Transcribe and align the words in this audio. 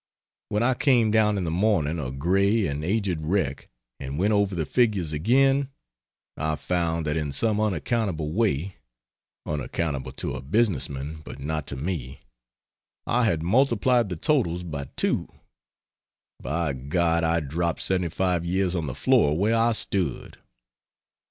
When 0.49 0.63
I 0.63 0.73
came 0.73 1.11
down 1.11 1.37
in 1.37 1.43
the 1.43 1.51
morning 1.51 1.99
a 1.99 2.09
gray 2.11 2.65
and 2.65 2.83
aged 2.83 3.19
wreck, 3.21 3.69
and 3.99 4.17
went 4.17 4.33
over 4.33 4.55
the 4.55 4.65
figures 4.65 5.13
again, 5.13 5.69
I 6.35 6.55
found 6.55 7.05
that 7.05 7.15
in 7.17 7.31
some 7.31 7.61
unaccountable 7.61 8.31
way 8.31 8.77
(unaccountable 9.45 10.11
to 10.13 10.33
a 10.33 10.41
business 10.41 10.89
man 10.89 11.21
but 11.23 11.37
not 11.37 11.67
to 11.67 11.75
me) 11.75 12.21
I 13.05 13.25
had 13.25 13.43
multiplied 13.43 14.09
the 14.09 14.15
totals 14.15 14.63
by 14.63 14.85
2. 14.95 15.31
By 16.41 16.73
God 16.73 17.23
I 17.23 17.39
dropped 17.39 17.81
75 17.81 18.43
years 18.43 18.73
on 18.73 18.87
the 18.87 18.95
floor 18.95 19.37
where 19.37 19.55
I 19.55 19.73
stood. 19.73 20.39